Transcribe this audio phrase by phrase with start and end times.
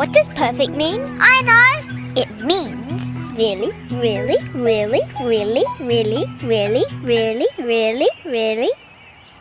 [0.00, 1.18] What does perfect mean?
[1.20, 2.22] I know.
[2.22, 3.04] It means
[3.36, 8.70] really, really, really, really, really, really, really, really, really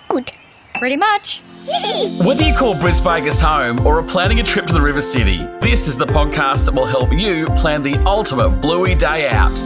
[0.09, 0.29] good.
[0.75, 1.41] Pretty much.
[2.25, 5.87] Whether you call Brisbane home or are planning a trip to the River City, this
[5.87, 9.55] is the podcast that will help you plan the ultimate Bluey day out.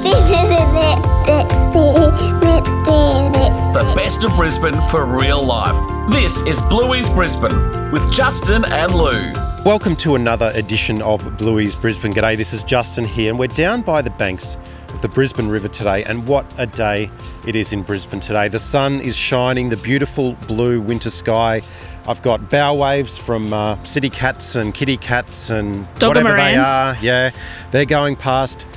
[3.73, 6.12] The best of Brisbane for real life.
[6.12, 9.43] This is Bluey's Brisbane with Justin and Lou.
[9.66, 12.11] Welcome to another edition of Bluey's Brisbane.
[12.11, 14.57] G'day, this is Justin here, and we're down by the banks
[14.89, 16.04] of the Brisbane River today.
[16.04, 17.10] And what a day
[17.47, 18.50] it is in Brisbane today!
[18.50, 21.61] The sun is shining, the beautiful blue winter sky.
[22.05, 26.97] I've got bow waves from uh, city cats and kitty cats and whatever they are.
[27.02, 27.32] Yeah,
[27.71, 28.68] they're going past.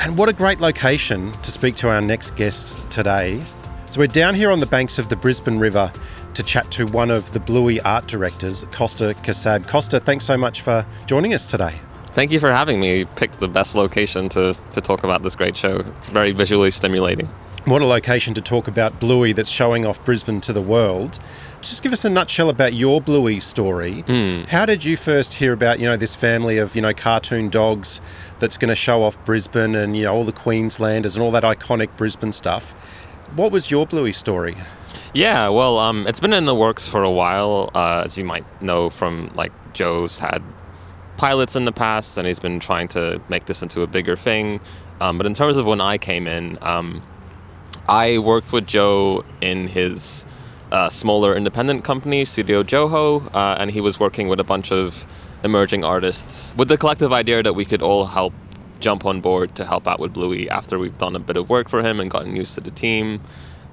[0.00, 3.42] And what a great location to speak to our next guest today.
[3.90, 5.90] So we're down here on the banks of the Brisbane River
[6.34, 9.66] to chat to one of the Bluey art directors, Costa Kassab.
[9.66, 11.74] Costa, thanks so much for joining us today.
[12.08, 12.98] Thank you for having me.
[12.98, 15.76] You picked the best location to, to talk about this great show.
[15.78, 17.30] It's very visually stimulating.
[17.64, 21.18] What a location to talk about Bluey that's showing off Brisbane to the world.
[21.60, 24.02] Just give us a nutshell about your Bluey story.
[24.02, 24.42] Hmm.
[24.48, 28.00] How did you first hear about, you know, this family of, you know, cartoon dogs
[28.38, 31.42] that's going to show off Brisbane and, you know, all the Queenslanders and all that
[31.42, 32.74] iconic Brisbane stuff?
[33.34, 34.56] What was your Bluey story?
[35.14, 38.44] Yeah, well, um, it's been in the works for a while, uh, as you might
[38.62, 40.42] know from like Joe's had
[41.16, 44.60] pilots in the past, and he's been trying to make this into a bigger thing.
[45.00, 47.02] Um, but in terms of when I came in, um,
[47.88, 50.26] I worked with Joe in his
[50.72, 55.06] uh, smaller independent company, Studio Joho, uh, and he was working with a bunch of
[55.44, 58.32] emerging artists with the collective idea that we could all help
[58.80, 61.68] jump on board to help out with Bluey after we've done a bit of work
[61.68, 63.20] for him and gotten used to the team.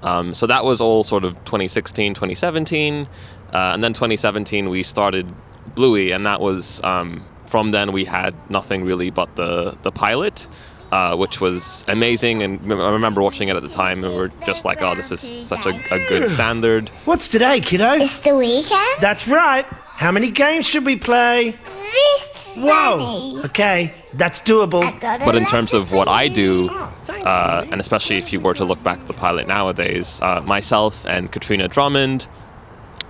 [0.02, 3.04] Um, so that was all sort of 2016, 2017.
[3.04, 3.08] Uh,
[3.52, 5.32] and then 2017, we started
[5.74, 10.46] Bluey, and that was um, from then we had nothing really but the, the pilot.
[10.92, 14.30] Uh, which was amazing, and I remember watching it at the time, and we were
[14.44, 17.94] just like, "Oh, this is such a, a good standard." What's today, kiddo?
[17.94, 19.00] It's the weekend.
[19.00, 19.66] That's right.
[19.66, 21.56] How many games should we play?
[21.76, 23.42] This Whoa.
[23.44, 24.82] Okay, that's doable.
[24.82, 28.32] I've got a But in terms of what I do, Oh, uh, and especially if
[28.32, 32.26] you were to look back at the pilot nowadays, uh, myself and Katrina Drummond,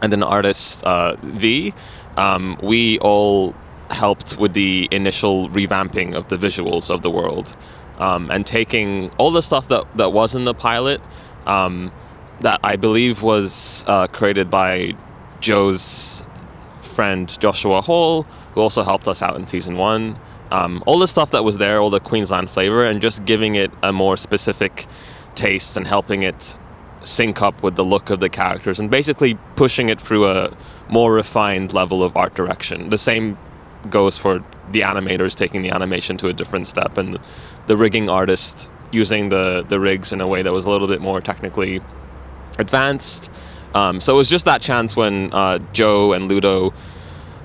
[0.02, 1.72] and an artist uh, V,
[2.16, 3.54] um, we all
[3.90, 7.56] helped with the initial revamping of the visuals of the world,
[7.98, 11.00] um, and taking all the stuff that that was in the pilot,
[11.46, 11.92] um,
[12.40, 14.94] that I believe was uh, created by
[15.40, 16.26] Joe's
[16.96, 20.18] friend Joshua Hall, who also helped us out in season one.
[20.50, 23.70] Um, all the stuff that was there, all the Queensland flavor, and just giving it
[23.82, 24.86] a more specific
[25.34, 26.56] taste and helping it
[27.02, 30.56] sync up with the look of the characters and basically pushing it through a
[30.88, 32.88] more refined level of art direction.
[32.88, 33.36] The same
[33.90, 34.42] goes for
[34.72, 37.18] the animators taking the animation to a different step and
[37.66, 41.00] the rigging artist using the, the rigs in a way that was a little bit
[41.00, 41.80] more technically
[42.58, 43.30] advanced.
[43.74, 46.72] Um, so it was just that chance when uh, Joe and Ludo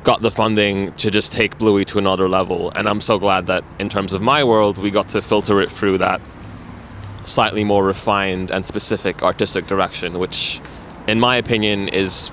[0.04, 2.72] got the funding to just take Bluey to another level.
[2.72, 5.72] And I'm so glad that in terms of my world, we got to filter it
[5.72, 6.22] through that
[7.26, 10.60] slightly more refined and specific artistic direction, which,
[11.08, 12.32] in my opinion, is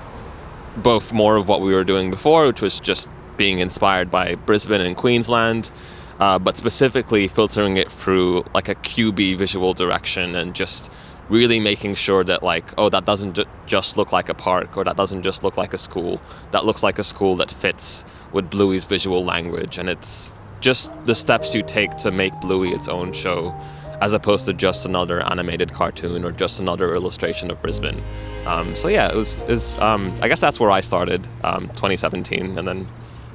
[0.77, 4.81] both more of what we were doing before, which was just being inspired by Brisbane
[4.81, 5.71] and Queensland,
[6.19, 10.91] uh, but specifically filtering it through like a QB visual direction and just
[11.29, 14.83] really making sure that like oh that doesn't ju- just look like a park or
[14.83, 16.19] that doesn't just look like a school.
[16.51, 21.15] That looks like a school that fits with bluey's visual language and it's just the
[21.15, 23.55] steps you take to make bluey its own show
[24.01, 28.01] as opposed to just another animated cartoon or just another illustration of brisbane.
[28.45, 31.67] Um, so yeah it was, it was um, i guess that's where i started um,
[31.69, 32.87] 2017 and then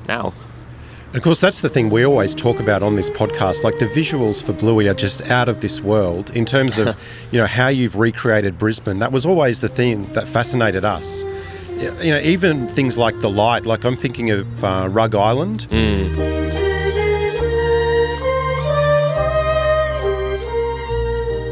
[0.09, 0.33] now
[1.15, 3.63] of course, that's the thing we always talk about on this podcast.
[3.63, 6.97] Like the visuals for Bluey are just out of this world in terms of,
[7.31, 8.99] you know, how you've recreated Brisbane.
[8.99, 11.25] That was always the thing that fascinated us.
[11.79, 13.65] You know, even things like the light.
[13.65, 15.69] Like I'm thinking of uh, Rug Island.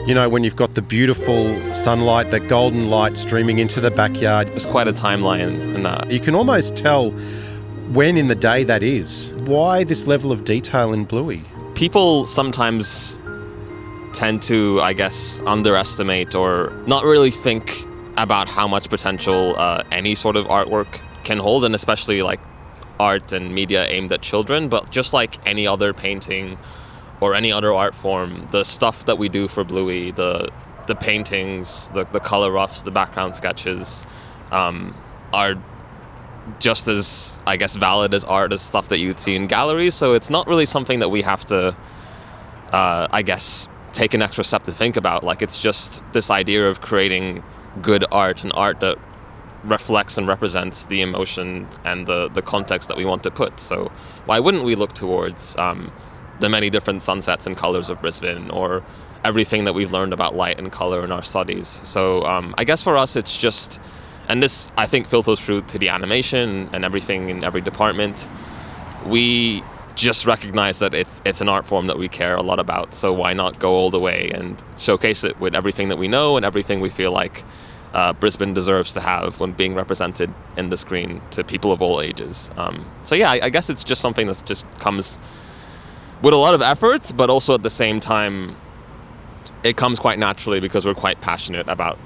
[0.05, 4.49] You know, when you've got the beautiful sunlight, that golden light streaming into the backyard,
[4.49, 6.11] There's quite a timeline in that.
[6.11, 7.13] you can almost tell
[7.93, 9.35] when in the day that is.
[9.45, 11.43] Why this level of detail in Bluey?
[11.75, 13.21] People sometimes
[14.13, 17.85] tend to, I guess, underestimate or not really think
[18.17, 22.41] about how much potential uh, any sort of artwork can hold, and especially like
[22.99, 24.69] art and media aimed at children.
[24.69, 26.59] But just like any other painting
[27.21, 30.51] or any other art form, the stuff that we do for Bluey, the
[30.87, 34.05] the paintings, the, the color roughs, the background sketches,
[34.51, 34.95] um,
[35.33, 35.55] are
[36.59, 39.95] just as I guess valid as art as stuff that you'd see in galleries.
[39.95, 41.77] So it's not really something that we have to,
[42.73, 45.25] uh, I guess, take an extra step to think about.
[45.25, 47.43] Like it's just this idea of creating
[47.81, 48.99] good art and art that
[49.65, 53.61] reflects and represents the emotion and the the context that we want to put.
[53.61, 53.93] So
[54.27, 55.93] why wouldn't we look towards um,
[56.41, 58.83] the many different sunsets and colors of Brisbane or
[59.25, 61.81] everything that we've learned about light and color in our studies?
[61.85, 63.81] So um, I guess for us, it's just
[64.29, 68.29] and this I think filters through to the animation and everything in every department.
[69.07, 69.65] We
[69.95, 72.95] just recognize that it's it's an art form that we care a lot about.
[72.95, 76.37] So why not go all the way and showcase it with everything that we know
[76.37, 77.45] and everything we feel like
[77.93, 82.01] uh, Brisbane deserves to have when being represented in the screen to people of all
[82.01, 82.51] ages.
[82.57, 85.19] Um, so yeah, I, I guess it's just something that just comes
[86.23, 88.57] with a lot of effort, but also at the same time,
[89.63, 91.99] it comes quite naturally because we're quite passionate about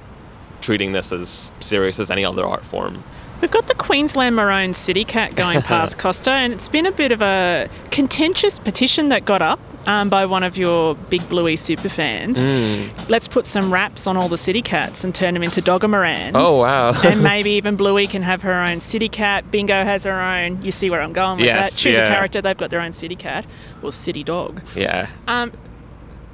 [0.61, 3.03] treating this as serious as any other art form.
[3.41, 7.13] We've got the Queensland Maroon City Cat going past Costa, and it's been a bit
[7.13, 11.91] of a contentious petition that got up um, by one of your big bluey super
[11.91, 12.43] fans.
[12.43, 13.09] Mm.
[13.11, 16.33] Let's put some wraps on all the city cats and turn them into Doggermorans.
[16.35, 16.93] Oh, wow.
[17.05, 19.51] and maybe even Bluey can have her own city cat.
[19.51, 20.63] Bingo has her own.
[20.63, 21.81] You see where I'm going with Yes, that.
[21.81, 22.07] Choose yeah.
[22.07, 23.45] a character, they've got their own city cat
[23.83, 24.63] or city dog.
[24.75, 25.09] Yeah.
[25.29, 25.53] Um,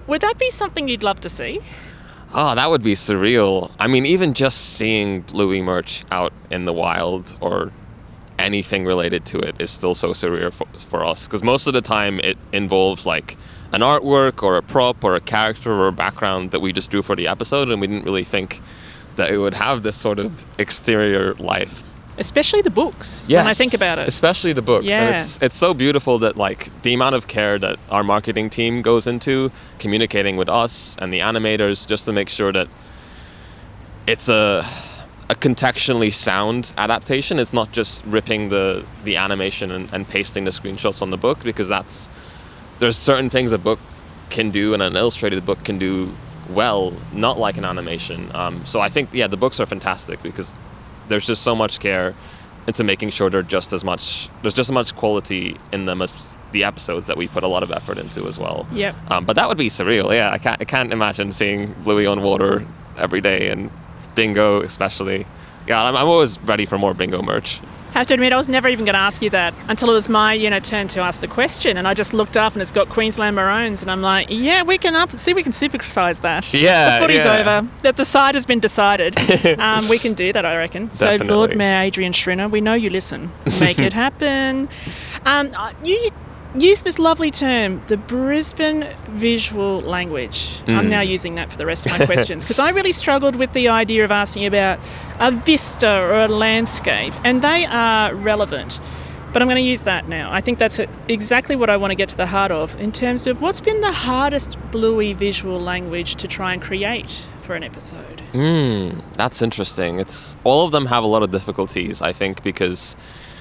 [0.06, 1.60] would that be something you'd love to see?
[2.34, 3.70] Oh, that would be surreal.
[3.78, 7.72] I mean, even just seeing Bluey merch out in the wild or
[8.38, 11.82] anything related to it is still so surreal for, for us because most of the
[11.82, 13.36] time it involves like
[13.72, 17.02] an artwork or a prop or a character or a background that we just drew
[17.02, 18.60] for the episode and we didn't really think
[19.16, 21.84] that it would have this sort of exterior life
[22.18, 23.26] Especially the books.
[23.28, 24.08] When I think about it.
[24.08, 24.82] especially the books.
[24.84, 25.16] And Yeah.
[25.16, 29.06] it's it's so beautiful that like the amount of care that our marketing team goes
[29.06, 32.68] into communicating with us and the animators just to make sure that
[34.06, 34.66] it's a
[35.30, 37.38] a contextually sound adaptation.
[37.38, 41.42] It's not just ripping the the animation and, and pasting the screenshots on the book
[41.42, 42.08] because that's
[42.78, 43.78] there's certain things a book
[44.30, 46.12] can do and an illustrated book can do
[46.50, 48.30] well, not like an animation.
[48.34, 50.54] Um, so I think yeah, the books are fantastic because
[51.08, 52.14] there's just so much care
[52.66, 56.14] into making sure they're just as much there's just as much quality in them as
[56.52, 58.66] the episodes that we put a lot of effort into as well.
[58.72, 58.94] Yep.
[59.10, 60.12] Um, but that would be surreal.
[60.14, 62.66] Yeah, I can't I can't imagine seeing Bluey on water
[62.96, 63.70] every day and
[64.14, 65.26] Bingo especially.
[65.66, 67.60] Yeah, I'm, I'm always ready for more Bingo merch.
[67.98, 70.08] Have to admit, I was never even going to ask you that until it was
[70.08, 72.70] my you know turn to ask the question, and I just looked up and it's
[72.70, 76.52] got Queensland Maroons, and I'm like, yeah, we can up see we can supersize that.
[76.52, 77.40] Yeah, the footy's yeah.
[77.40, 77.68] over.
[77.82, 79.16] That the side has been decided.
[79.58, 80.90] um, we can do that, I reckon.
[80.90, 83.30] So, Lord Mayor Adrian Schrinner, we know you listen.
[83.60, 84.68] Make it happen.
[85.24, 85.50] Um,
[85.84, 86.10] you
[86.58, 90.62] use this lovely term, the Brisbane visual language.
[90.66, 90.90] I'm Mm.
[90.90, 93.68] now using that for the rest of my questions because I really struggled with the
[93.68, 94.78] idea of asking about
[95.18, 98.80] a vista or a landscape, and they are relevant.
[99.32, 100.30] But I'm going to use that now.
[100.30, 100.78] I think that's
[101.08, 103.80] exactly what I want to get to the heart of in terms of what's been
[103.80, 108.20] the hardest bluey visual language to try and create for an episode.
[108.32, 109.98] Hmm, that's interesting.
[110.00, 112.94] It's all of them have a lot of difficulties, I think, because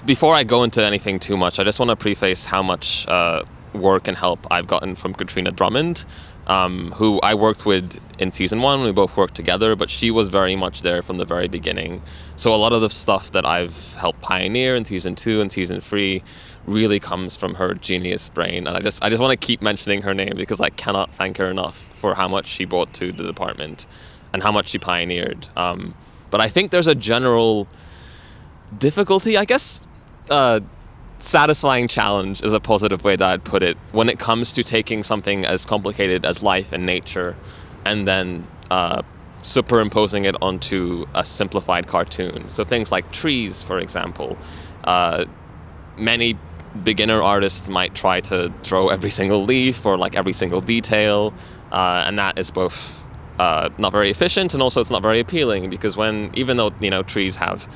[0.06, 3.44] before I go into anything too much, I just want to preface how much uh,
[3.74, 6.06] work and help I've gotten from Katrina Drummond,
[6.48, 8.84] um, who I worked with in season one.
[8.84, 12.02] We both worked together, but she was very much there from the very beginning.
[12.36, 15.82] So a lot of the stuff that I've helped pioneer in season two and season
[15.82, 16.24] three
[16.66, 18.68] really comes from her genius brain.
[18.68, 21.38] And I just I just want to keep mentioning her name because I cannot thank
[21.38, 23.86] her enough for how much she brought to the department
[24.34, 25.48] and how much she pioneered.
[25.56, 25.94] Um,
[26.30, 27.68] but I think there's a general
[28.78, 29.86] difficulty, I guess.
[30.32, 30.62] Uh,
[31.20, 35.04] satisfying challenge is a positive way that I'd put it when it comes to taking
[35.04, 37.36] something as complicated as life and nature
[37.86, 39.02] and then uh,
[39.42, 42.50] superimposing it onto a simplified cartoon.
[42.50, 44.38] So things like trees, for example.
[44.86, 45.26] Uh,
[45.98, 46.38] many
[46.82, 51.34] beginner artists might try to draw every single leaf or like every single detail,
[51.74, 53.04] uh, and that is both
[53.38, 56.90] uh, not very efficient and also it's not very appealing because when even though you
[56.90, 57.68] know trees have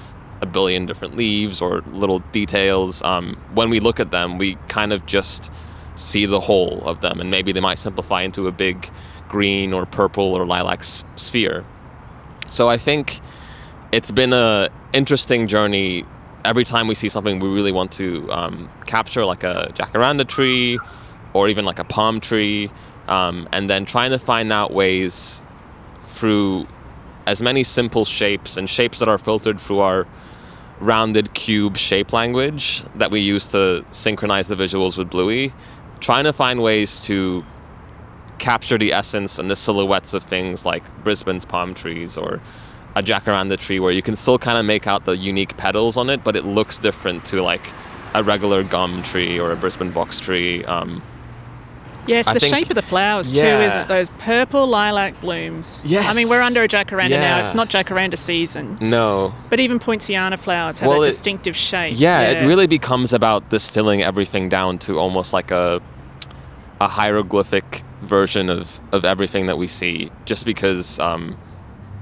[0.41, 4.91] a billion different leaves or little details, um, when we look at them, we kind
[4.93, 5.51] of just
[5.95, 8.89] see the whole of them, and maybe they might simplify into a big
[9.29, 11.65] green or purple or lilac s- sphere.
[12.47, 13.21] So I think
[13.91, 16.05] it's been a interesting journey.
[16.43, 20.77] Every time we see something we really want to um, capture, like a jacaranda tree,
[21.33, 22.69] or even like a palm tree,
[23.07, 25.41] um, and then trying to find out ways
[26.07, 26.67] through
[27.25, 30.05] as many simple shapes and shapes that are filtered through our
[30.79, 35.53] rounded cube shape language that we use to synchronize the visuals with Bluey,
[35.99, 37.45] trying to find ways to
[38.37, 42.41] capture the essence and the silhouettes of things like Brisbane's palm trees or
[42.95, 46.09] a jacaranda tree where you can still kind of make out the unique petals on
[46.09, 47.71] it, but it looks different to like
[48.13, 50.63] a regular gum tree or a Brisbane box tree.
[50.65, 51.01] Um,
[52.07, 53.87] Yes, I the think- shape of the flowers too, isn't?
[53.87, 55.83] Those purple lilac blooms.
[55.85, 56.11] Yes.
[56.11, 57.39] I mean, we're under a jacaranda now.
[57.39, 58.77] It's not jacaranda season.
[58.81, 61.95] no, But even poinciana flowers have Well, a it- distinctive shape.
[61.97, 65.81] Yeah, it really becomes about distilling everything down to almost like a
[66.81, 70.11] a hieroglyphic version of of everything that we see.
[70.25, 71.37] Just because, um,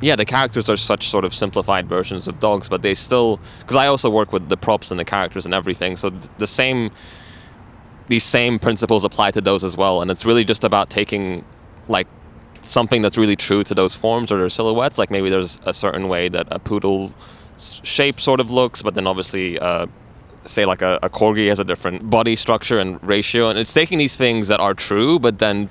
[0.01, 3.75] yeah, the characters are such sort of simplified versions of dogs, but they still because
[3.75, 6.89] I also work with the props and the characters and everything, so th- the same
[8.07, 11.45] these same principles apply to those as well, and it's really just about taking
[11.87, 12.07] like
[12.61, 14.97] something that's really true to those forms or their silhouettes.
[14.97, 17.13] Like maybe there's a certain way that a poodle
[17.57, 19.87] shape sort of looks, but then obviously, uh,
[20.45, 23.97] say like a, a corgi has a different body structure and ratio, and it's taking
[23.97, 25.69] these things that are true, but then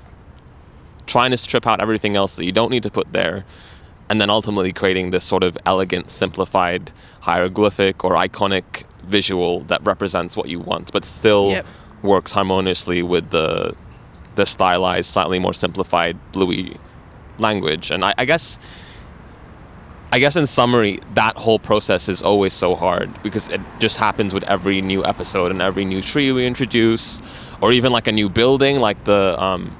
[1.05, 3.45] trying to strip out everything else that you don't need to put there,
[4.09, 10.37] and then ultimately creating this sort of elegant, simplified hieroglyphic or iconic visual that represents
[10.37, 11.67] what you want, but still Yep.
[12.03, 13.75] Works harmoniously with the
[14.35, 16.77] the stylized, slightly more simplified bluey
[17.37, 17.91] language.
[17.91, 18.59] And I, I guess
[20.13, 24.31] I guess in summary, that whole process is always so hard because it just happens
[24.31, 27.19] with every new episode and every new tree we introduce,
[27.61, 29.75] or even like a new building, like the um,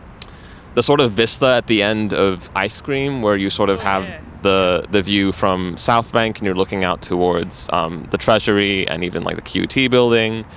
[0.74, 4.12] the sort of vista at the end of Ice Cream, where you sort of have
[4.42, 9.04] the the view from South Bank and you're looking out towards um, the Treasury and
[9.04, 10.48] even like the QT building.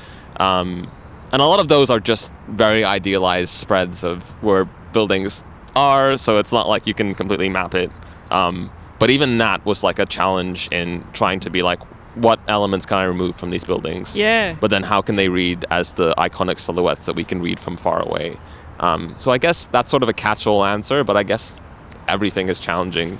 [0.40, 0.90] Um,
[1.32, 6.38] and a lot of those are just very idealized spreads of where buildings are, so
[6.38, 7.90] it's not like you can completely map it.
[8.30, 11.82] Um, but even that was like a challenge in trying to be like,
[12.14, 14.16] what elements can I remove from these buildings?
[14.16, 14.56] Yeah.
[14.58, 17.76] But then how can they read as the iconic silhouettes that we can read from
[17.76, 18.38] far away?
[18.80, 21.60] Um, so I guess that's sort of a catch-all answer, but I guess
[22.08, 23.18] everything is challenging,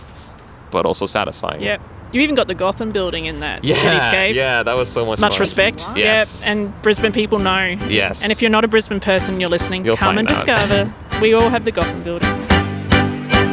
[0.71, 1.63] but also satisfying.
[1.63, 1.83] Yep.
[2.13, 4.35] You even got the Gotham building in that Yeah, cityscape.
[4.35, 5.41] yeah, that was so much Much fun.
[5.41, 5.87] respect.
[5.97, 6.45] Yes.
[6.47, 6.57] Yep.
[6.57, 7.77] And Brisbane people know.
[7.89, 8.23] Yes.
[8.23, 9.85] And if you're not a Brisbane person, you're listening.
[9.85, 10.33] You'll come and out.
[10.35, 10.93] discover.
[11.21, 12.31] we all have the Gotham building.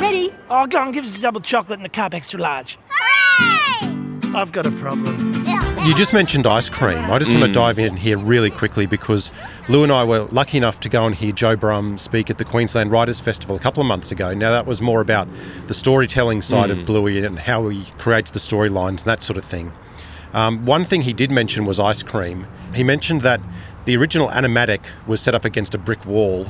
[0.02, 0.34] Ready?
[0.50, 2.78] Oh, go on, give us a double chocolate and a cup extra large.
[2.90, 4.34] Hooray!
[4.36, 5.44] I've got a problem.
[5.86, 7.12] You just mentioned ice cream.
[7.12, 9.32] I just want to dive in here really quickly because
[9.68, 12.46] Lou and I were lucky enough to go and hear Joe Brumm speak at the
[12.46, 14.34] Queensland Writers Festival a couple of months ago.
[14.34, 15.28] Now, that was more about
[15.68, 19.44] the storytelling side of Bluey and how he creates the storylines and that sort of
[19.44, 19.74] thing.
[20.32, 22.48] Um, one thing he did mention was ice cream.
[22.74, 23.42] He mentioned that
[23.84, 26.48] the original animatic was set up against a brick wall,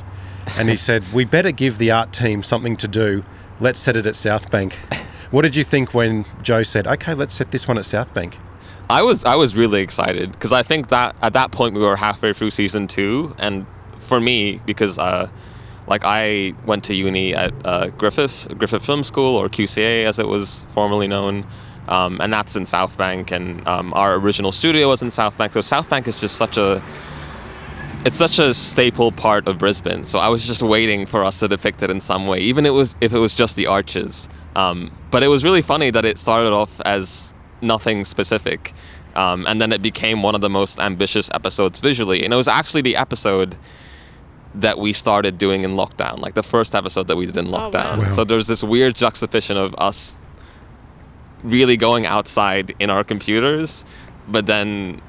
[0.56, 3.24] and he said, We better give the art team something to do.
[3.58, 4.74] Let's set it at South Bank.
[5.32, 8.38] What did you think when Joe said, Okay, let's set this one at South Bank?
[8.90, 11.96] I was I was really excited because I think that at that point we were
[11.96, 13.66] halfway through season two, and
[13.98, 15.28] for me because uh,
[15.86, 20.28] like I went to uni at uh, Griffith Griffith Film School or QCA as it
[20.28, 21.46] was formerly known,
[21.88, 25.54] um, and that's in South Bank, and um, our original studio was in South Bank.
[25.54, 26.82] So South Bank is just such a
[28.04, 30.04] it's such a staple part of Brisbane.
[30.04, 32.70] So I was just waiting for us to depict it in some way, even it
[32.70, 34.28] was if it was just the arches.
[34.56, 37.33] Um, but it was really funny that it started off as
[37.64, 38.72] nothing specific,
[39.16, 42.24] um, and then it became one of the most ambitious episodes visually.
[42.24, 43.56] And it was actually the episode
[44.54, 47.70] that we started doing in lockdown, like the first episode that we did in wow.
[47.70, 47.98] lockdown.
[47.98, 48.08] Wow.
[48.08, 50.20] So there's this weird juxtaposition of us
[51.42, 53.84] really going outside in our computers,
[54.28, 55.00] but then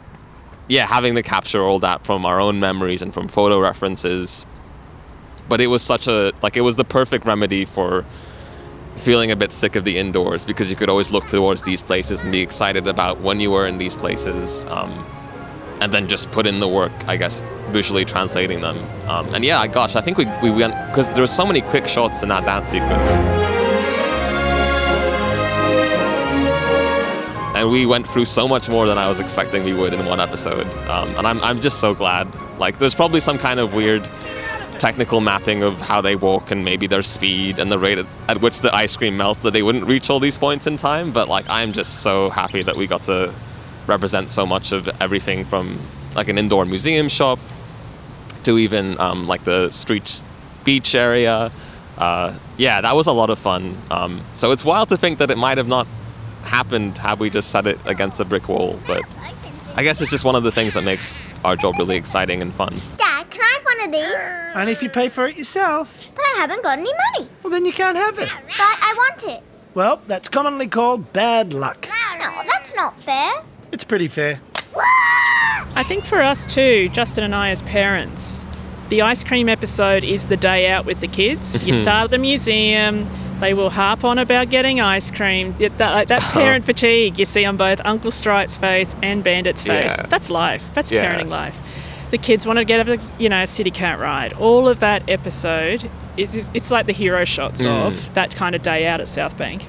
[0.67, 4.45] yeah, having to capture all that from our own memories and from photo references.
[5.47, 8.03] But it was such a like it was the perfect remedy for
[8.95, 12.21] feeling a bit sick of the indoors because you could always look towards these places
[12.21, 15.05] and be excited about when you were in these places, um,
[15.81, 18.77] and then just put in the work, I guess, visually translating them.
[19.09, 21.87] Um, and yeah, gosh, I think we we went because there were so many quick
[21.87, 23.17] shots in that dance sequence.
[27.55, 30.19] and we went through so much more than I was expecting we would in one
[30.19, 30.67] episode.
[30.89, 32.27] Um, and I'm, I'm just so glad.
[32.59, 34.03] Like, there's probably some kind of weird
[34.79, 38.41] technical mapping of how they walk and maybe their speed and the rate at, at
[38.41, 41.11] which the ice cream melts that they wouldn't reach all these points in time.
[41.11, 43.33] But like, I'm just so happy that we got to
[43.87, 45.79] represent so much of everything from
[46.15, 47.39] like an indoor museum shop
[48.43, 50.23] to even um, like the street
[50.63, 51.51] beach area.
[51.97, 53.77] Uh, yeah, that was a lot of fun.
[53.91, 55.87] Um, so it's wild to think that it might have not
[56.43, 58.79] happened had we just set it against a brick wall.
[58.85, 59.03] But
[59.75, 62.53] I guess it's just one of the things that makes our job really exciting and
[62.53, 62.73] fun.
[62.97, 64.13] Dad, can I have one of these?
[64.55, 67.29] And if you pay for it yourself, But I haven't got any money.
[67.43, 68.29] well, then you can't have it.
[68.29, 69.43] But I want it.
[69.73, 71.87] Well, that's commonly called bad luck.
[72.19, 73.31] No, that's not fair.
[73.71, 74.39] It's pretty fair.
[75.77, 78.45] I think for us too, Justin and I as parents,
[78.89, 81.65] the ice cream episode is the day out with the kids.
[81.65, 81.81] you mm-hmm.
[81.81, 83.05] start at the museum,
[83.39, 85.53] They will harp on about getting ice cream.
[85.57, 89.97] That, that, that parent fatigue you see on both Uncle Stripe's face and Bandit's face.
[89.97, 90.05] Yeah.
[90.07, 90.69] That's life.
[90.73, 91.19] That's Yeah.
[91.19, 91.59] parenting life.
[92.11, 94.33] The kids want to get a you know a city cat ride.
[94.33, 97.87] All of that episode is it's like the hero shots Mm.
[97.87, 99.67] of that kind of day out at South Bank.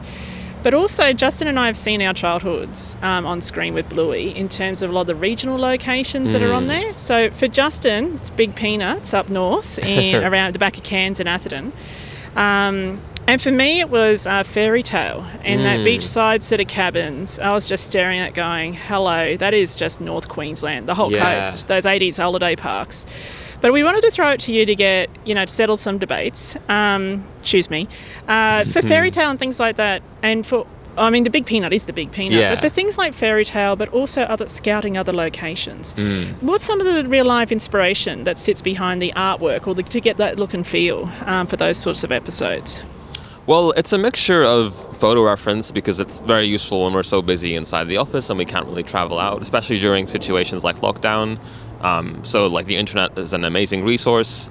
[0.62, 4.48] But also, Justin and I have seen our childhoods um, on screen with Bluey in
[4.48, 6.92] terms of a lot of the regional locations that are on there.
[6.92, 11.28] So for Justin, it's Big Peanuts up north in around the back of Cairns and
[11.28, 11.72] Atherton.
[12.34, 17.38] Um, and for me, it was uh, Fairy Tale and that beachside set of cabins.
[17.38, 21.12] I was just staring at, it going, "Hello, that is just North Queensland, the whole
[21.12, 21.40] Yeah.
[21.40, 23.04] coast, those '80s holiday parks."
[23.61, 25.97] But we wanted to throw it to you to get, you know, to settle some
[25.99, 26.56] debates.
[26.68, 27.88] Um, choose me
[28.28, 30.66] uh, for fairy tale and things like that, and for.
[30.99, 32.54] I mean, the big peanut is the big peanut, Yeah.
[32.54, 36.37] but for things like fairy tale, but also other scouting other locations, Mm.
[36.40, 40.00] what's some of the real life inspiration that sits behind the artwork, or the, to
[40.00, 42.83] get that look and feel um, for those sorts of episodes?
[43.46, 47.54] Well, it's a mixture of photo reference because it's very useful when we're so busy
[47.54, 51.38] inside the office and we can't really travel out, especially during situations like lockdown.
[51.80, 54.50] Um, so, like, the internet is an amazing resource.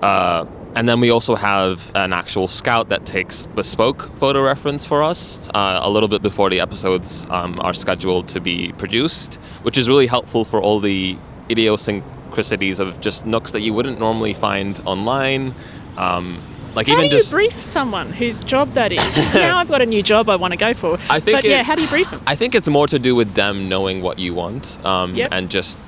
[0.00, 5.02] Uh, and then we also have an actual scout that takes bespoke photo reference for
[5.02, 9.76] us uh, a little bit before the episodes um, are scheduled to be produced, which
[9.76, 11.18] is really helpful for all the
[11.50, 15.54] idiosyncrasies of just nooks that you wouldn't normally find online.
[15.98, 16.40] Um,
[16.74, 19.34] like How even do you just brief someone whose job that is?
[19.34, 20.94] now I've got a new job I want to go for.
[21.10, 22.20] I think but yeah, how do you brief them?
[22.26, 25.28] I think it's more to do with them knowing what you want, um, Yep.
[25.32, 25.86] and just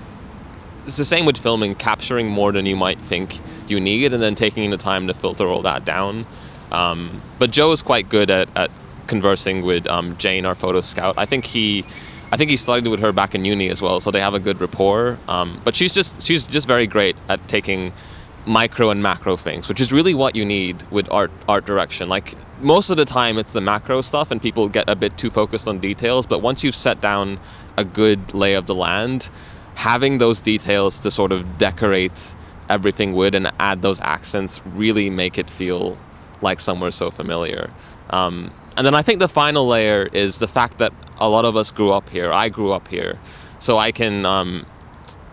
[0.86, 4.34] it's the same with filming, capturing more than you might think you need, and then
[4.34, 6.26] taking the time to filter all that down.
[6.70, 8.70] Um, but Joe is quite good at, at
[9.06, 11.14] conversing with um, Jane, our photo scout.
[11.16, 11.84] I think he,
[12.32, 14.40] I think he studied with her back in uni as well, so they have a
[14.40, 15.18] good rapport.
[15.28, 17.92] Um, but she's just she's just very great at taking
[18.46, 22.08] micro and macro things, which is really what you need with art art direction.
[22.08, 25.30] Like most of the time, it's the macro stuff, and people get a bit too
[25.30, 26.26] focused on details.
[26.26, 27.40] But once you've set down
[27.76, 29.30] a good lay of the land,
[29.74, 32.34] having those details to sort of decorate
[32.68, 35.98] everything with and add those accents really make it feel
[36.40, 37.70] like somewhere so familiar.
[38.10, 41.56] Um, and then I think the final layer is the fact that a lot of
[41.56, 42.32] us grew up here.
[42.32, 43.18] I grew up here,
[43.58, 44.26] so I can.
[44.26, 44.66] Um,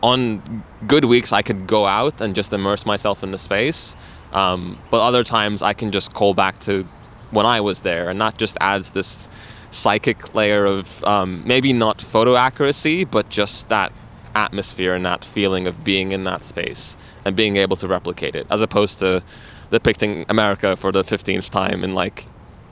[0.01, 3.95] on good weeks I could go out and just immerse myself in the space.
[4.33, 6.87] Um, but other times I can just call back to
[7.31, 9.29] when I was there, and that just adds this
[9.71, 13.91] psychic layer of um, maybe not photo accuracy, but just that
[14.35, 18.47] atmosphere and that feeling of being in that space and being able to replicate it,
[18.49, 19.23] as opposed to
[19.69, 22.25] depicting America for the 15th time in like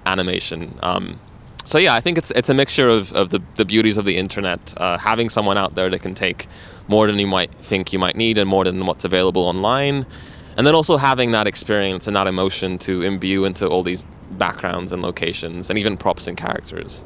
[0.06, 0.78] animation.
[0.84, 1.20] Um,
[1.66, 4.18] so yeah, I think it's it's a mixture of, of the, the beauties of the
[4.18, 6.48] internet, uh, having someone out there that can take
[6.88, 10.06] more than you might think you might need and more than what's available online,
[10.58, 14.92] and then also having that experience and that emotion to imbue into all these backgrounds
[14.92, 17.06] and locations and even props and characters.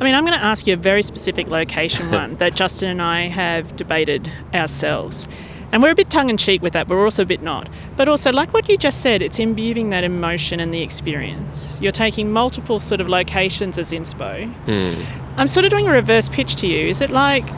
[0.00, 3.02] I mean, I'm going to ask you a very specific location one that Justin and
[3.02, 5.28] I have debated ourselves.
[5.70, 7.68] And we're a bit tongue in cheek with that, but we're also a bit not.
[7.96, 11.78] But also, like what you just said, it's imbuing that emotion and the experience.
[11.82, 14.50] You're taking multiple sort of locations as inspo.
[14.64, 15.38] Hmm.
[15.38, 16.86] I'm sort of doing a reverse pitch to you.
[16.86, 17.48] Is it like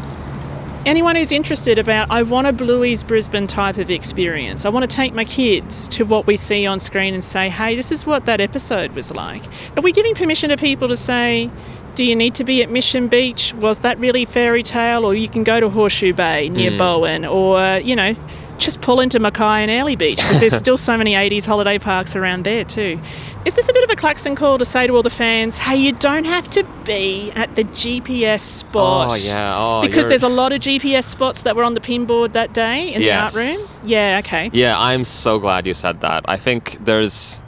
[0.86, 4.64] anyone who's interested about I want a Bluey's Brisbane type of experience.
[4.64, 7.76] I want to take my kids to what we see on screen and say, hey,
[7.76, 9.42] this is what that episode was like.
[9.76, 11.50] Are we giving permission to people to say,
[11.94, 13.52] do you need to be at Mission Beach?
[13.54, 15.04] Was that really fairy tale?
[15.04, 16.78] Or you can go to Horseshoe Bay near hmm.
[16.78, 18.14] Bowen, or you know,
[18.60, 22.14] just pull into Mackay and Early Beach because there's still so many 80s holiday parks
[22.14, 23.00] around there too.
[23.44, 25.76] Is this a bit of a klaxon call to say to all the fans, hey,
[25.76, 29.08] you don't have to be at the GPS spot?
[29.12, 29.54] Oh, yeah.
[29.56, 32.52] Oh, because you're- there's a lot of GPS spots that were on the pinboard that
[32.52, 33.34] day in Yes.
[33.34, 33.80] the art room.
[33.90, 34.50] Yeah, okay.
[34.52, 36.24] Yeah, I'm so glad you said that.
[36.26, 37.42] I think there's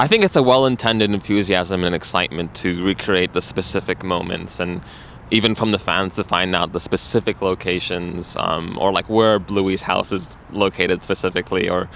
[0.00, 4.80] I think it's a well-intended enthusiasm and excitement to recreate the specific moments and
[5.32, 9.80] even from the fans to find out the specific locations um, or like where Bluey's
[9.80, 11.88] house is located specifically or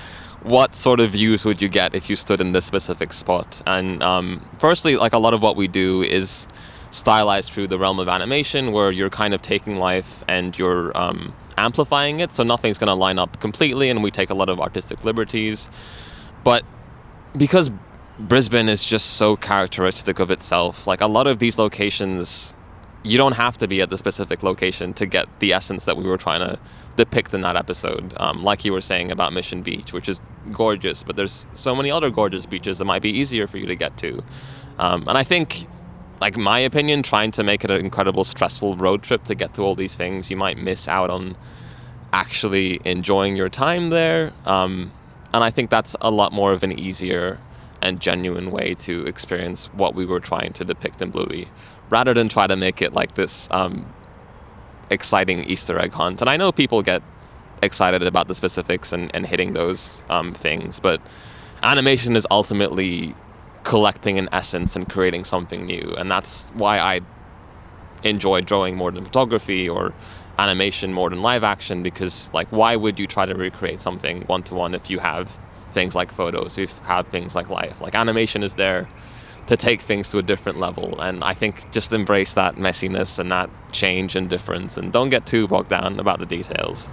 [0.43, 3.61] what sort of views would you get if you stood in this specific spot?
[3.67, 6.49] And um, firstly like a lot of what we do is
[6.91, 11.35] stylized through the realm of animation where you're kind of taking life and you're um,
[11.59, 14.61] amplifying it so nothing's going to line up completely and we take a lot of
[14.61, 15.71] artistic liberties.
[16.43, 16.65] But
[17.37, 17.71] because
[18.19, 22.55] Brisbane is just so characteristic of itself, like a lot of these locations,
[23.07, 26.05] you don't have to be at the specific location to get the essence that we
[26.05, 26.59] were trying to
[26.97, 28.13] depict in that episode.
[28.17, 31.91] Um, like you were saying about Mission Beach, which is gorgeous, but there's so many
[31.91, 34.25] other gorgeous beaches that might be easier for you to get to.
[34.79, 35.67] Um, and I think,
[36.21, 39.63] like my opinion, trying to make it an incredible stressful road trip to get to
[39.63, 41.37] all these things, you might miss out on
[42.13, 44.33] actually enjoying your time there.
[44.45, 44.93] Um,
[45.33, 47.39] and I think that's a lot more of an easier
[47.83, 51.49] and genuine way to experience what we were trying to depict in Bluey,
[51.91, 53.87] rather than try to make it like this um,
[54.91, 56.21] exciting Easter egg hunt.
[56.21, 57.03] And I know people get
[57.63, 61.01] excited about the specifics and, and hitting those um, things, but
[61.63, 63.15] animation is ultimately
[63.65, 65.95] collecting an essence and creating something new.
[65.99, 67.01] And that's why I
[68.05, 69.93] enjoy drawing more than photography or
[70.39, 74.43] animation more than live action because like why would you try to recreate something one
[74.43, 75.39] to one if you have
[75.71, 78.87] things like photos if you have things like life like animation is there
[79.47, 83.31] to take things to a different level and i think just embrace that messiness and
[83.31, 86.89] that change and difference and don't get too bogged down about the details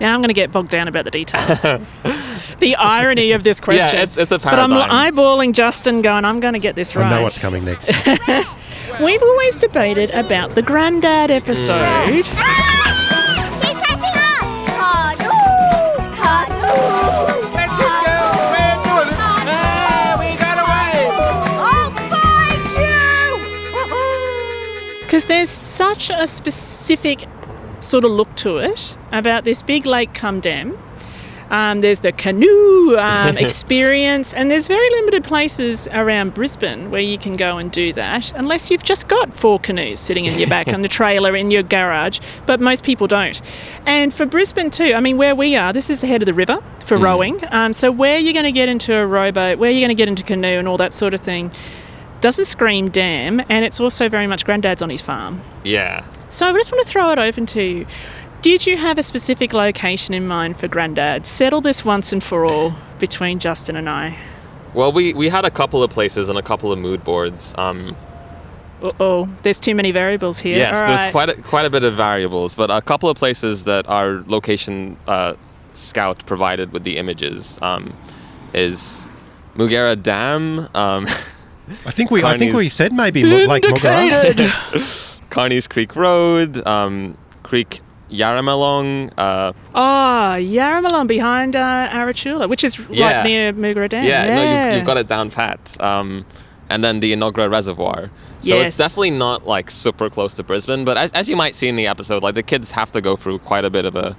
[0.00, 1.60] Now I'm going to get bogged down about the details.
[2.58, 3.94] the irony of this question.
[3.94, 7.06] it's- it's a But I'm eyeballing Justin going, I'm going to get this right.
[7.06, 7.92] I know what's coming next.
[9.00, 12.24] We've always debated about the granddad episode.
[12.24, 13.00] Mm.
[25.24, 27.24] Because there's such a specific
[27.78, 30.76] sort of look to it about this big lake come dam.
[31.48, 37.16] Um, there's the canoe um, experience, and there's very limited places around Brisbane where you
[37.16, 40.74] can go and do that, unless you've just got four canoes sitting in your back
[40.74, 42.20] on the trailer in your garage.
[42.44, 43.40] But most people don't.
[43.86, 46.34] And for Brisbane too, I mean, where we are, this is the head of the
[46.34, 47.40] river for rowing.
[47.50, 50.08] Um, so where you're going to get into a rowboat, where you're going to get
[50.08, 51.50] into canoe, and all that sort of thing,
[52.24, 55.42] doesn't scream dam, and it's also very much granddad's on his farm.
[55.62, 57.86] yeah So I just want to throw it open to you.
[58.40, 61.26] Did you have a specific location in mind for Grandad?
[61.26, 64.16] Settle this once and for all between Justin and I.
[64.72, 67.94] well we, we had a couple of places and a couple of mood boards um,
[68.98, 70.56] oh, there's too many variables here.
[70.56, 71.12] Yes, All there's right.
[71.12, 74.96] quite a, quite a bit of variables, but a couple of places that our location
[75.06, 75.34] uh,
[75.74, 77.94] scout provided with the images um,
[78.54, 79.08] is
[79.56, 81.06] Moogerah Dam, um,
[81.86, 85.20] I think we, I think we said maybe Mo- Lake Moogerah.
[85.30, 89.12] Carney's Creek Road, um, Creek Yarramalong.
[89.16, 93.16] Uh, Oh, Yarramalong behind uh, Aratula, which is Yeah.
[93.18, 94.04] right near Moogerah Dam.
[94.04, 95.76] yeah, Yeah, no, you, you've got it down pat.
[95.80, 96.24] Um,
[96.70, 98.10] and then the Inogra Reservoir.
[98.40, 98.68] So Yes.
[98.68, 101.76] it's definitely not like super close to Brisbane, but as, as you might see in
[101.76, 104.16] the episode, like the kids have to go through quite a bit of a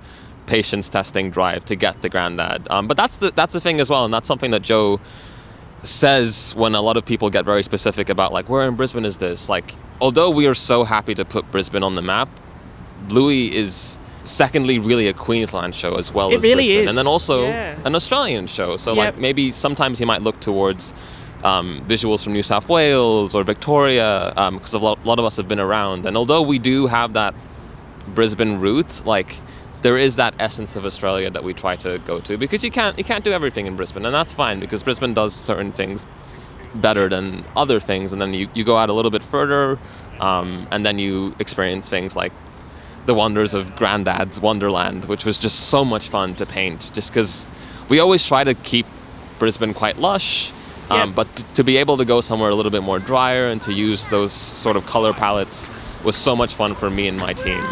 [0.48, 2.68] patience testing drive to get the granddad.
[2.70, 5.00] Um, but that's the that's the thing as well, and that's something that Joe
[5.88, 9.18] says when a lot of people get very specific about like where in Brisbane is
[9.18, 9.50] this?
[9.50, 12.30] Like, although we are so happy to put Brisbane on the map,
[13.08, 16.98] Bluey is secondly really a Queensland show as well It as really Brisbane, is, and
[16.98, 17.80] then also yeah.
[17.86, 18.78] an Australian show.
[18.78, 18.98] So Yep.
[19.14, 20.94] like maybe sometimes he might look towards
[21.44, 25.48] um, visuals from New South Wales or Victoria because a lot, lot of us have
[25.48, 26.06] been around.
[26.08, 27.36] And although we do have that
[28.08, 29.40] Brisbane route, like
[29.86, 32.98] there is that essence of Australia that we try to go to because you can't
[32.98, 36.08] you can't do everything in Brisbane, and that's fine because Brisbane does certain things
[36.74, 39.78] better than other things, and then you, you go out a little bit further,
[40.20, 42.34] um, and then you experience things like
[43.06, 47.48] the wonders of Grandad's Wonderland, which was just so much fun to paint, just because
[47.88, 48.88] we always try to keep
[49.38, 50.52] Brisbane quite lush.
[50.90, 51.16] Um, Yep.
[51.16, 54.08] But to be able to go somewhere a little bit more drier and to use
[54.08, 55.70] those sort of color palettes
[56.04, 57.64] was so much fun for me and my team.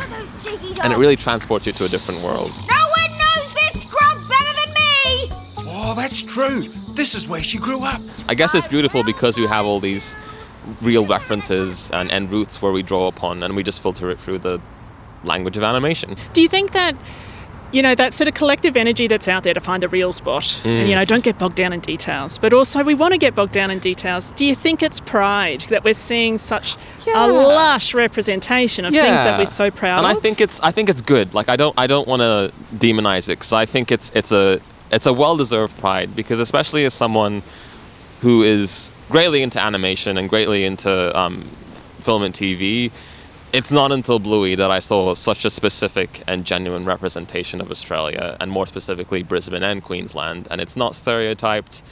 [0.73, 0.85] Those jiggy dogs.
[0.85, 2.51] And it really transports you to a different world.
[2.69, 5.29] No one knows this scrub better than me!
[5.75, 6.61] Oh, that's true.
[6.93, 8.01] This is where she grew up.
[8.27, 10.15] I guess it's beautiful because you have all these
[10.81, 14.39] real references and, and roots where we draw upon and we just filter it through
[14.39, 14.61] the
[15.23, 16.15] language of animation.
[16.33, 16.95] Do you think that,
[17.73, 20.61] you know, that sort of collective energy that's out there to find the real spot,
[20.63, 23.33] and, you know, don't get bogged down in details, but also we want to get
[23.33, 24.29] bogged down in details.
[24.31, 27.25] Do you think it's pride that we're seeing such Yeah.
[27.25, 30.11] a lush representation of things that we're so proud and of?
[30.11, 31.33] And I think it's I think it's good.
[31.33, 34.61] Like I don't I don't want to demonize it because I think it's it's a
[34.91, 37.41] it's a well deserved pride because especially as someone
[38.21, 41.41] who is greatly into animation and greatly into um,
[41.99, 42.91] film and TV,
[43.53, 48.35] it's not until Bluey that I saw such a specific and genuine representation of Australia,
[48.39, 50.47] and more specifically Brisbane and Queensland.
[50.49, 51.83] And it's not stereotyped.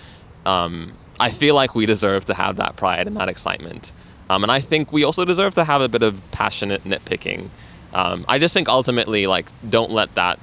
[0.45, 3.93] Um, I feel like we deserve to have that pride and that excitement.
[4.27, 7.49] Um, and I think we also deserve to have a bit of passionate nitpicking.
[7.93, 10.39] Um, I just think ultimately, like, don't let that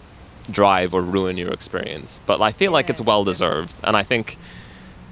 [0.52, 2.20] drive or ruin your experience.
[2.26, 3.74] But I feel like it's well deserved.
[3.82, 4.38] And I think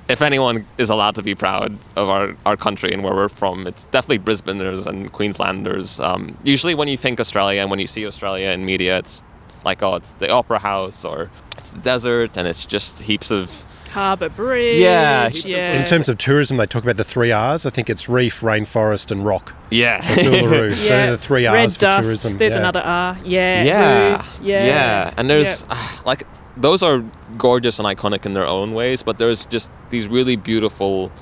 [0.09, 3.67] if anyone is allowed to be proud of our, our country and where we're from,
[3.67, 5.99] it's definitely Brisbaneers and Queenslanders.
[6.01, 9.23] Um, usually, when you think Australia and when you see Australia in media, it's
[9.65, 13.65] like, oh, it's the Opera House or it's the desert and it's just heaps of.
[13.91, 14.77] Harbour Bridge.
[14.77, 15.29] Yeah.
[15.29, 15.73] yeah.
[15.73, 17.65] In terms of tourism, they talk about the three R's.
[17.65, 19.57] I think it's reef, rainforest, and rock.
[19.71, 20.01] Yeah.
[20.01, 20.75] So it's Uluru.
[20.75, 22.03] So they're the three Red R's for dust.
[22.03, 22.37] tourism.
[22.37, 22.59] There's yeah.
[22.59, 23.17] another R.
[23.25, 23.63] Yeah.
[23.63, 24.11] yeah.
[24.11, 24.65] Ruse, yeah.
[24.67, 25.15] Yeah.
[25.17, 25.69] And there's Yeah.
[25.71, 27.05] ah, like those are
[27.37, 31.13] gorgeous and iconic in their own ways, but there's just these really beautiful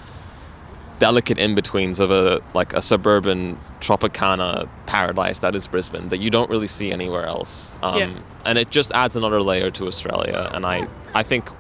[1.01, 6.49] delicate in-betweens of a like a suburban Tropicana paradise that is Brisbane that you don't
[6.49, 7.77] really see anywhere else.
[7.83, 8.19] Um, Yeah.
[8.45, 11.51] And it just adds another layer to Australia, and I I think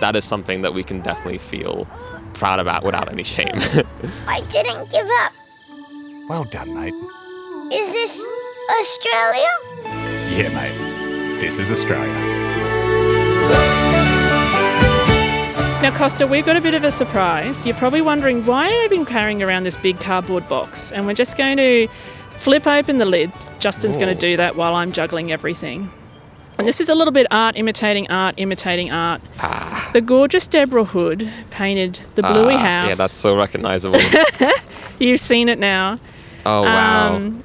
[0.00, 1.86] that is something that we can definitely feel
[2.34, 3.58] proud about without any shame.
[4.28, 5.32] I didn't give up.
[6.28, 6.94] Well done, mate.
[7.72, 8.22] Is this
[8.78, 9.48] Australia?
[10.36, 11.40] Yeah, mate.
[11.40, 12.37] This is Australia.
[15.80, 17.64] Now, Costa, we've got a bit of a surprise.
[17.64, 21.36] You're probably wondering why I've been carrying around this big cardboard box, and we're just
[21.36, 21.86] going to
[22.32, 23.30] flip open the lid.
[23.60, 25.88] Justin's going to do that while I'm juggling everything.
[26.58, 29.20] And this is a little bit art imitating art imitating art.
[29.38, 29.88] Ah.
[29.92, 32.88] The gorgeous Deborah Hood painted the Bluey Ah, house.
[32.88, 34.00] Yeah, that's so recognizable.
[34.98, 36.00] You've seen it now.
[36.44, 37.14] oh wow.
[37.14, 37.44] Um,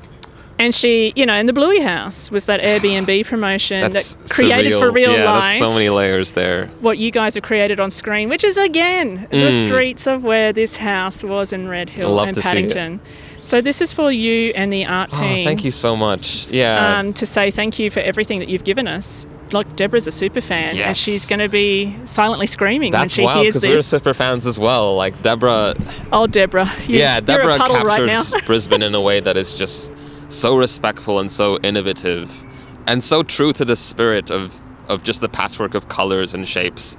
[0.63, 4.79] and she, you know, in the Bluey House was that Airbnb promotion that created surreal.
[4.79, 6.67] for real yeah, life that's so many layers there.
[6.79, 9.61] what you guys have created on screen, which is again the Mm.
[9.65, 12.51] streets of where this house was in Red Hill and to see it.
[12.51, 12.99] Paddington.
[13.41, 15.23] So this is for you and the art team.
[15.31, 15.45] Oh, team.
[15.45, 16.47] thank you so much.
[16.47, 16.97] Yeah.
[16.99, 19.27] Um, to say thank you for everything that you've given us.
[19.51, 23.21] Like Deborah's a super fan, and she's going to be silently screaming when That's she
[23.23, 24.95] wild hears because we're super fans as well.
[24.95, 25.75] Like Deborah,
[26.11, 28.23] oh, Deborah, you, yeah, you're Deborah puddle right now.
[28.23, 29.91] captures Brisbane in a way that is just
[30.33, 32.43] so respectful and so innovative,
[32.87, 36.97] and so true to the spirit of of just the patchwork of colors and shapes.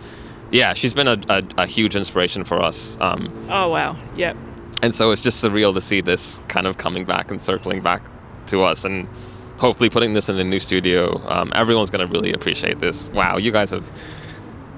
[0.50, 2.96] Yeah, she's been a, a, a huge inspiration for us.
[3.00, 4.36] Um, oh wow, yep.
[4.82, 8.02] and so it's just surreal to see this kind of coming back and circling back
[8.46, 9.08] to us and
[9.58, 13.36] hopefully putting this in a new studio um, everyone's going to really appreciate this wow
[13.36, 13.88] you guys have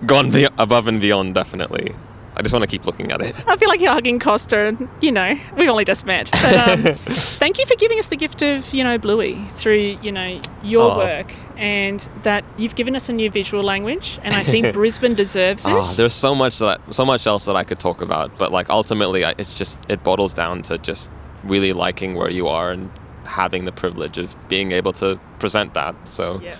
[0.05, 1.95] gone be- above and beyond definitely
[2.37, 4.88] i just want to keep looking at it I feel like you're hugging Costa, and
[5.01, 6.31] you know we've only just met.
[6.33, 6.94] But, um,
[7.42, 10.92] thank you for giving us the gift of you know Bluey through you know your
[10.92, 10.99] Oh.
[10.99, 15.64] work, and that you've given us a new visual language, and I think Brisbane deserves
[15.66, 15.72] it.
[15.72, 18.53] Ah, there's so much that I, so much else that i could talk about but
[18.53, 21.11] like ultimately I, it's just it bottles down to just
[21.44, 22.90] really liking where you are and
[23.25, 26.57] having the privilege of being able to present that so yeah.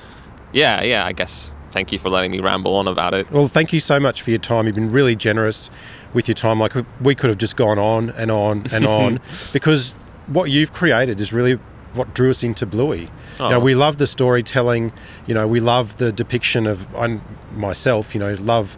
[0.53, 3.73] yeah yeah i guess thank you for letting me ramble on about it Well, thank
[3.73, 4.67] you so much for your time.
[4.67, 5.71] You've been really generous
[6.15, 6.59] with your time.
[6.61, 9.21] Like we could have just gone on and on and on
[9.53, 9.95] because
[10.27, 11.59] what you've created is really
[11.95, 13.01] what drew us into Bluey.
[13.39, 13.61] You know, Oh.
[13.61, 14.93] we love the storytelling.
[15.27, 17.21] You know, we love the depiction of I
[17.55, 18.15] myself.
[18.15, 18.77] You know, love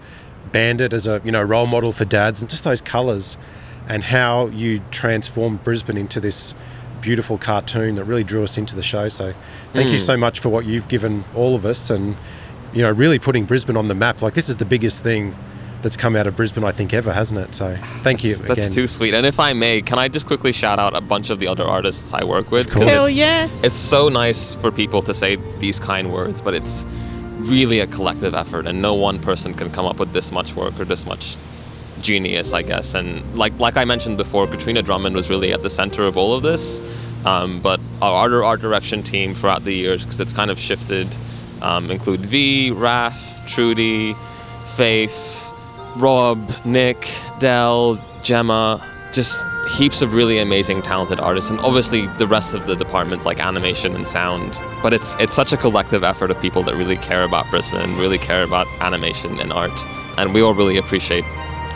[0.52, 3.36] Bandit as a you know role model for dads and just those colours
[3.88, 6.54] and how you transformed Brisbane into this
[7.00, 9.08] beautiful cartoon that really drew us into the show.
[9.08, 9.32] So,
[9.72, 10.06] thank you Mm.
[10.06, 12.16] so much for what you've given all of us and
[12.72, 14.22] you know, really putting Brisbane on the map.
[14.22, 15.34] Like this is the biggest thing
[15.82, 17.54] that's come out of Brisbane, I think, ever, hasn't it?
[17.54, 18.72] So thank you That's again.
[18.72, 19.14] too sweet.
[19.14, 21.64] And if I may, can I just quickly shout out a bunch of the other
[21.64, 22.70] artists I work with?
[22.70, 22.88] course.
[22.88, 23.64] Hell yes.
[23.64, 26.84] It's so nice for people to say these kind words, but it's
[27.38, 30.78] really a collective effort, and no one person can come up with this much work
[30.80, 31.36] or this much
[32.00, 32.94] genius, I guess.
[32.94, 36.34] And like like I mentioned before, Katrina Drummond was really at the center of all
[36.34, 36.80] of this.
[37.24, 41.08] Um, but our art, art direction team throughout the years, because it's kind of shifted,
[41.62, 44.14] um, include V, Raf, Trudy,
[44.66, 45.52] Faith,
[45.96, 52.54] Rob, Nick, Dell, Gemma, just heaps of really amazing, talented artists, and obviously the rest
[52.54, 54.60] of the departments like animation and sound.
[54.82, 57.92] But it's it's such a collective effort of people that really care about Brisbane, and
[57.94, 59.84] really care about animation and art,
[60.16, 61.24] and we all really appreciate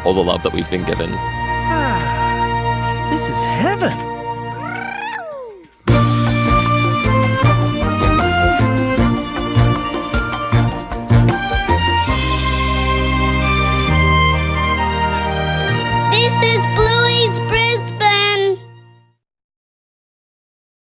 [0.04, 1.10] all the love that we've been given.
[1.12, 4.11] Ah, this is heaven.